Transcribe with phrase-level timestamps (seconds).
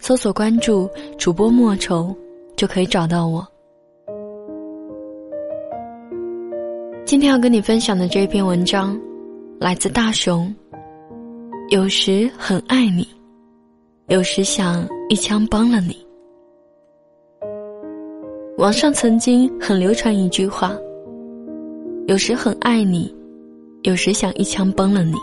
[0.00, 0.88] 搜索关注
[1.18, 2.14] 主播莫愁，
[2.56, 3.46] 就可以找到我。
[7.04, 8.98] 今天要跟你分享的这篇文章，
[9.58, 10.54] 来自大熊。
[11.70, 13.06] 有时很爱你，
[14.06, 15.96] 有时想一枪崩了你。
[18.56, 20.74] 网上曾经很流传一句话：
[22.06, 23.14] 有时很爱你，
[23.82, 25.14] 有时想一枪崩了你。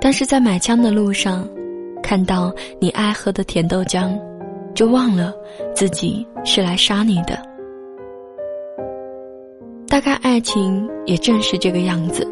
[0.00, 1.48] 但是在买枪的路上。
[2.04, 4.14] 看到你爱喝的甜豆浆，
[4.74, 5.32] 就忘了
[5.74, 7.42] 自己是来杀你的。
[9.88, 12.28] 大概爱情也正是这个样子，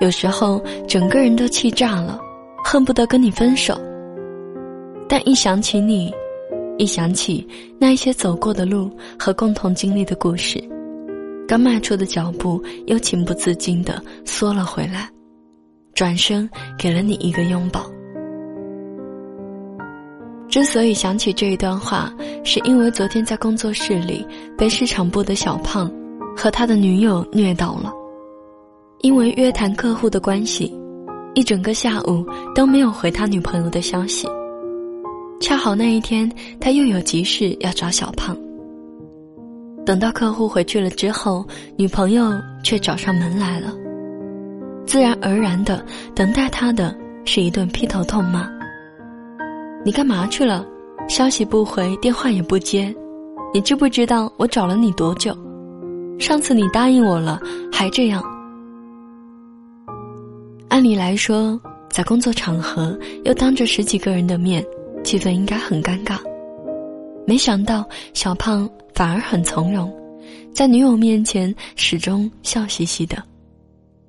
[0.00, 2.20] 有时候整个人都气炸了，
[2.64, 3.76] 恨不得跟你分手。
[5.08, 6.14] 但一想起你，
[6.78, 7.44] 一想起
[7.80, 8.88] 那一些走过的路
[9.18, 10.62] 和共同经历的故事，
[11.48, 15.10] 刚迈出的脚步又情不自禁的缩了回来，
[15.94, 17.91] 转身给了你一个拥抱。
[20.52, 22.12] 之所以想起这一段话，
[22.44, 24.22] 是因为昨天在工作室里
[24.58, 25.90] 被市场部的小胖
[26.36, 27.90] 和他的女友虐到了。
[29.00, 30.70] 因为约谈客户的关系，
[31.32, 32.22] 一整个下午
[32.54, 34.28] 都没有回他女朋友的消息。
[35.40, 38.36] 恰好那一天他又有急事要找小胖。
[39.86, 41.42] 等到客户回去了之后，
[41.78, 42.30] 女朋友
[42.62, 43.72] 却找上门来了。
[44.84, 45.82] 自然而然的，
[46.14, 46.94] 等待他的
[47.24, 48.46] 是一顿劈头痛骂。
[49.84, 50.64] 你干嘛去了？
[51.08, 52.94] 消息不回，电话也不接，
[53.52, 55.36] 你知不知道我找了你多久？
[56.20, 57.40] 上次你答应我了，
[57.72, 58.22] 还这样。
[60.68, 61.60] 按理来说，
[61.90, 64.64] 在工作场合又当着十几个人的面，
[65.02, 66.16] 气氛应该很尴尬。
[67.26, 69.92] 没想到小胖反而很从容，
[70.54, 73.20] 在女友面前始终笑嘻嘻的，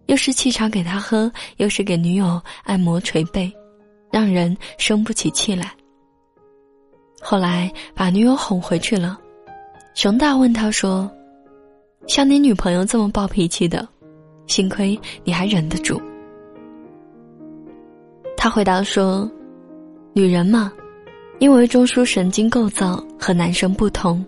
[0.05, 3.51] 又是沏茶给他喝，又是给女友按摩捶背。
[4.13, 5.74] 让人生不起气来。
[7.19, 9.18] 后来把女友哄回去了，
[9.96, 11.09] 熊大问他说
[12.06, 13.88] ：“像你女朋友这么暴脾气的，
[14.46, 16.00] 幸亏你还忍得住。”
[18.38, 19.28] 他回答说
[20.13, 20.72] ：“女人嘛，
[21.40, 24.23] 因为中枢神经构造和男生不同，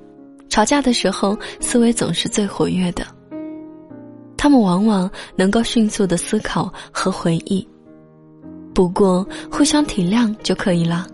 [0.50, 3.06] 吵架的时候思维总是最活跃的。
[4.36, 7.68] 他们往往能够迅速的思考和回忆。”
[8.76, 11.08] 不过，互相体谅就可以了。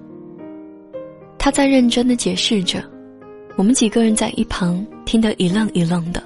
[1.37, 2.83] 他在认真的解释着，
[3.55, 6.21] 我们几个人在一旁听得一愣一愣的。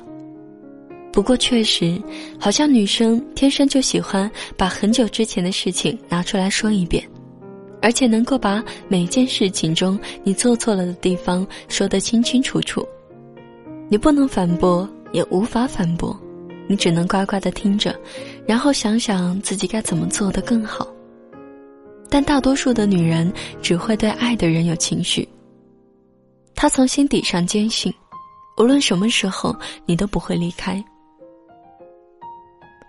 [1.12, 2.02] 不过，确实，
[2.40, 7.06] 好像女生天生就喜欢把很久之前的事情拿出来说一遍，
[7.82, 12.88] 而且能够把每件事情中你做错了的地方说得清清楚楚。
[13.90, 16.18] 你不能反驳，也无法反驳，
[16.66, 17.94] 你只能乖乖的听着，
[18.48, 20.88] 然后想想自己该怎么做得更好。
[22.10, 25.28] 但大多数的女人只会对爱的人有情绪。
[26.54, 27.94] 她从心底上坚信，
[28.58, 29.56] 无论什么时候
[29.86, 30.84] 你都不会离开。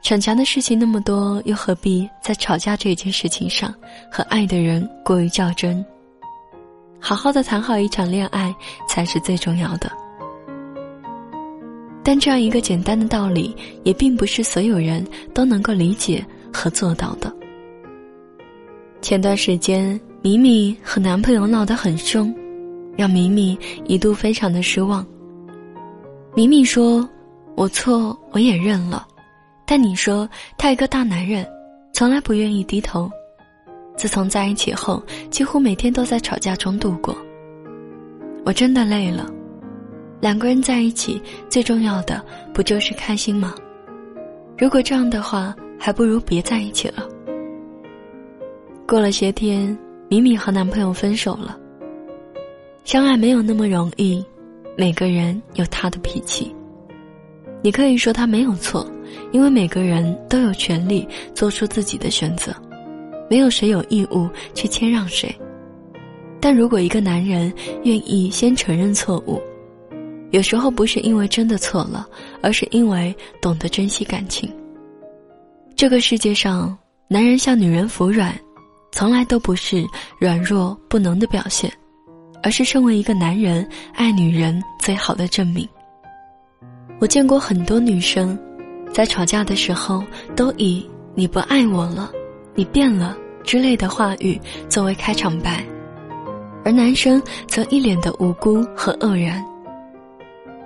[0.03, 3.75] 逞强的事情那么多，又何必在吵架这件事情上
[4.11, 5.85] 和爱的人过于较真？
[7.01, 8.55] 好好的谈好一场恋爱
[8.89, 9.91] 才是最重要的。
[12.05, 15.05] 但这样一个简单的道理，也并不是所有人
[15.35, 17.35] 都能够理解和做到的。
[19.07, 22.35] 前段时间，米米和男朋友闹得很凶，
[22.97, 25.07] 让米米一度非常的失望。
[26.35, 27.09] 米米说
[27.55, 29.07] ：“我错，我也认了。”
[29.65, 30.29] 但你说
[30.59, 31.47] 他一个大男人，
[31.93, 33.09] 从来不愿意低头。
[33.97, 35.01] 自从在一起后，
[35.31, 37.17] 几乎每天都在吵架中度过。
[38.45, 39.31] 我真的累了。
[40.21, 42.21] 两个人在一起，最重要的
[42.53, 43.55] 不就是开心吗？
[44.59, 47.07] 如果这样的话，还不如别在一起了。
[48.89, 49.77] 过了些天，
[50.09, 51.59] 米米和男朋友分手了。
[52.85, 54.25] 相爱没有那么容易，
[54.77, 56.55] 每个人有他的脾气。
[57.63, 58.89] 你可以说他没有错，
[59.33, 62.55] 因为每个人都有权利做出自己的选择，
[63.29, 65.35] 没有谁有义务去谦让谁。
[66.39, 69.43] 但如果一个男人愿意先承认错误，
[70.31, 72.07] 有时候不是因为真的错了，
[72.41, 74.49] 而是因为懂得珍惜感情。
[75.75, 76.79] 这个世界上，
[77.09, 78.33] 男人向女人服软。
[78.97, 79.87] 从来都不是
[80.19, 81.71] 软弱不能的表现，
[82.43, 85.69] 而是身为一个男人爱女人最好的证明。
[86.99, 88.39] 我见过很多女生，
[88.95, 90.03] 在吵架的时候
[90.35, 92.11] 都以“你不爱我了，
[92.55, 93.15] 你变了”
[93.45, 95.63] 之类的话语作为开场白，
[96.65, 99.45] 而男生则一脸的无辜和愕然。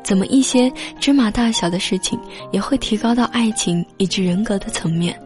[0.05, 2.17] 怎么一些芝麻大小的事情
[2.53, 5.21] 也会提高到爱情以及人格的层面？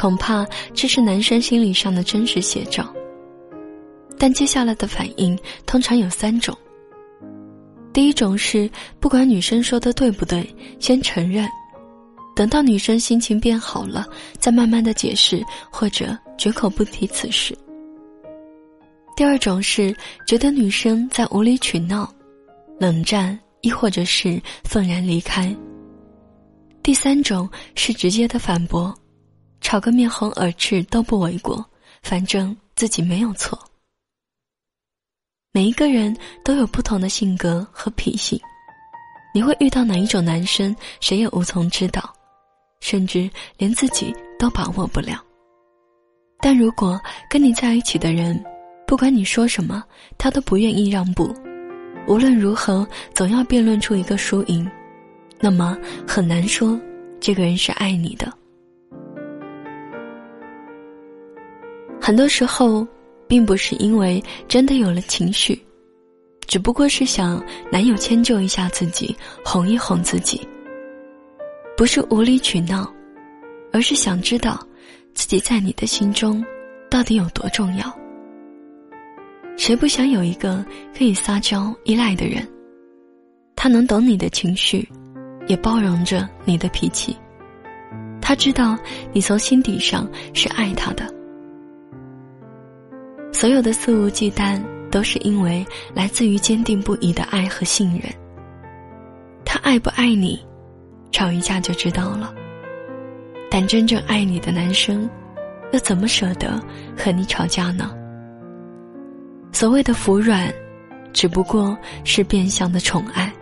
[0.00, 2.90] 恐怕这是男生心理上的真实写照。
[4.18, 6.56] 但接下来的反应通常有三种。
[7.92, 10.48] 第一种是不管女生说的对不对，
[10.78, 11.46] 先承认，
[12.34, 14.06] 等到女生心情变好了，
[14.38, 17.54] 再慢慢的解释或者绝口不提此事。
[19.14, 19.94] 第二种是
[20.26, 22.10] 觉得女生在无理取闹。
[22.78, 25.54] 冷战，亦或者是愤然离开。
[26.82, 28.94] 第三种是直接的反驳，
[29.60, 31.64] 吵个面红耳赤都不为过，
[32.02, 33.58] 反正自己没有错。
[35.52, 38.40] 每一个人都有不同的性格和脾性，
[39.34, 42.12] 你会遇到哪一种男生，谁也无从知道，
[42.80, 43.28] 甚至
[43.58, 45.22] 连自己都把握不了。
[46.40, 48.42] 但如果跟你在一起的人，
[48.86, 49.84] 不管你说什么，
[50.16, 51.34] 他都不愿意让步。
[52.06, 54.68] 无论如何，总要辩论出一个输赢，
[55.38, 55.76] 那么
[56.08, 56.80] 很难说
[57.20, 58.32] 这个人是爱你的。
[62.10, 62.84] 很多时候，
[63.28, 65.56] 并不是因为真的有了情绪，
[66.48, 67.40] 只不过是想
[67.70, 69.14] 男友迁就一下自己，
[69.44, 70.40] 哄一哄自己。
[71.76, 72.92] 不是无理取闹，
[73.72, 74.58] 而是想知道
[75.14, 76.44] 自己在你的心中
[76.90, 77.96] 到底有多重要。
[79.56, 80.66] 谁不想有一个
[80.98, 82.44] 可以撒娇依赖的人？
[83.54, 84.84] 他能懂你的情绪，
[85.46, 87.16] 也包容着你的脾气。
[88.20, 88.76] 他知道
[89.12, 91.19] 你从心底上是爱他的。
[93.40, 98.02] 所有的肆无忌惮，都是因为来自于坚定不移的爱和信任。
[99.46, 100.38] 他爱不爱你，
[101.10, 102.34] 吵一架就知道了。
[103.50, 105.08] 但真正爱你的男生，
[105.72, 106.62] 又怎么舍得
[106.94, 107.90] 和你吵架呢？
[109.52, 110.52] 所谓的服软，
[111.10, 113.32] 只不过是变相的宠爱。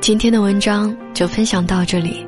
[0.00, 2.26] 今天的文章就分享到这里，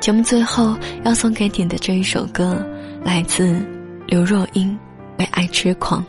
[0.00, 0.74] 节目最后
[1.04, 2.66] 要送给你的这一首歌，
[3.04, 3.62] 来自
[4.06, 4.72] 刘若英，
[5.18, 6.02] 《为爱痴狂》。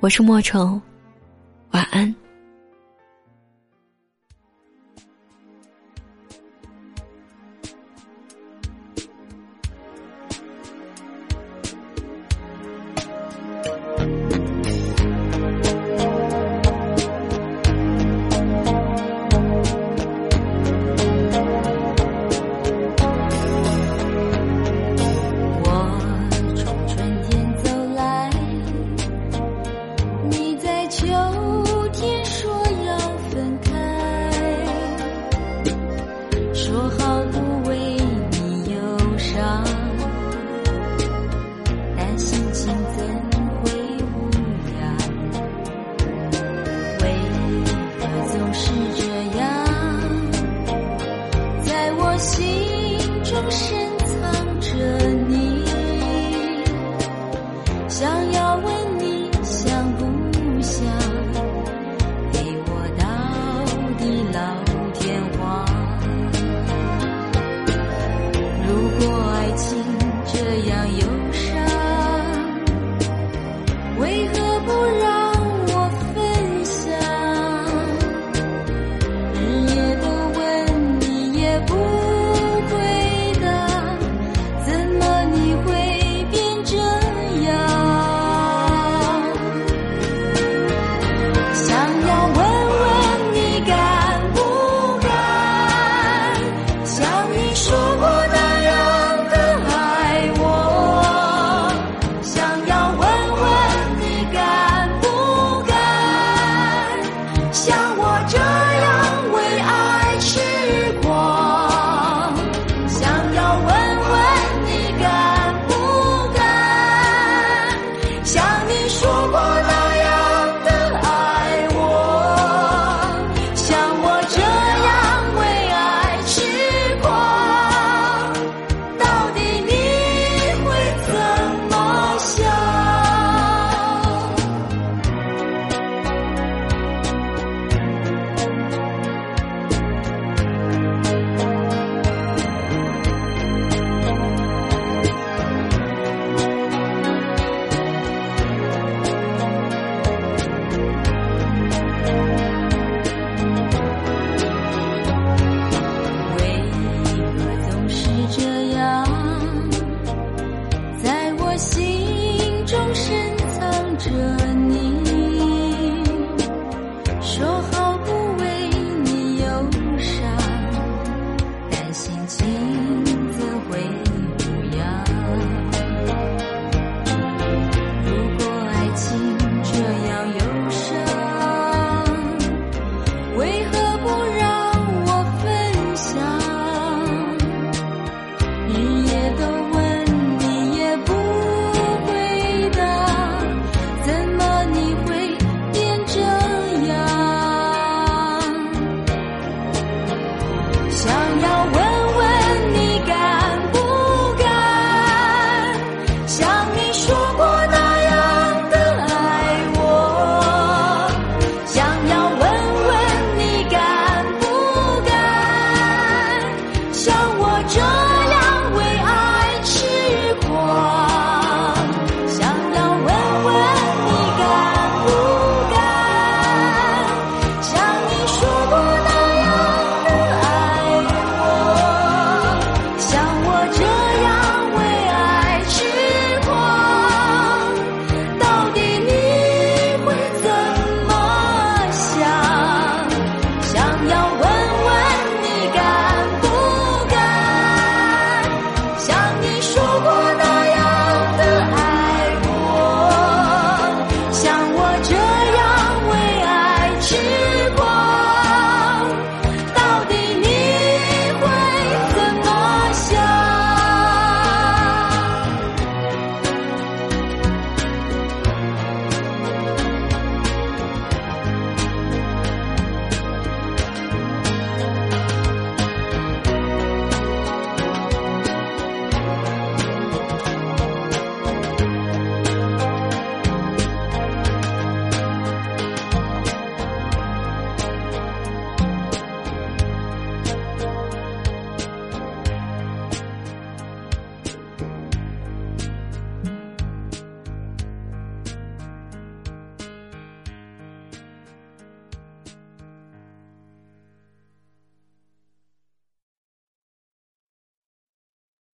[0.00, 0.80] 我是莫愁，
[1.72, 2.12] 晚安。